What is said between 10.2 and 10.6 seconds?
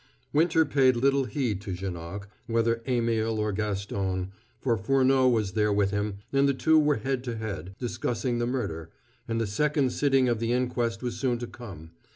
of the